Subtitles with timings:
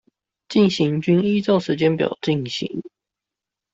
[0.49, 2.81] 進行均依照時間表進行